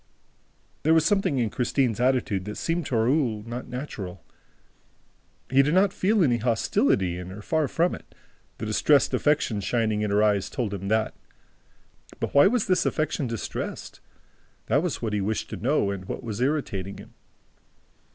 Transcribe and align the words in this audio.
There 0.81 0.95
was 0.95 1.05
something 1.05 1.37
in 1.37 1.51
Christine's 1.51 1.99
attitude 1.99 2.45
that 2.45 2.57
seemed 2.57 2.87
to 2.87 2.95
Raoul 2.95 3.43
not 3.45 3.67
natural. 3.67 4.25
He 5.51 5.61
did 5.61 5.75
not 5.75 5.93
feel 5.93 6.23
any 6.23 6.37
hostility 6.37 7.19
in 7.19 7.29
her; 7.29 7.43
far 7.43 7.67
from 7.67 7.93
it: 7.93 8.15
the 8.57 8.65
distressed 8.65 9.13
affection 9.13 9.61
shining 9.61 10.01
in 10.01 10.09
her 10.09 10.23
eyes 10.23 10.49
told 10.49 10.73
him 10.73 10.87
that. 10.87 11.13
But 12.19 12.33
why 12.33 12.47
was 12.47 12.65
this 12.65 12.83
affection 12.83 13.27
distressed? 13.27 13.99
That 14.65 14.81
was 14.81 15.03
what 15.03 15.13
he 15.13 15.21
wished 15.21 15.51
to 15.51 15.55
know 15.57 15.91
and 15.91 16.05
what 16.05 16.23
was 16.23 16.41
irritating 16.41 16.97
him. 16.97 17.13